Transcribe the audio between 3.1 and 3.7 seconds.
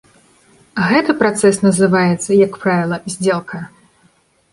здзелка.